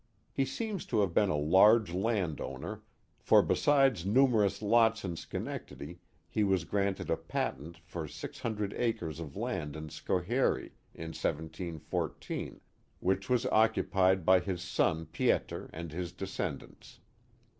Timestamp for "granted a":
6.63-7.15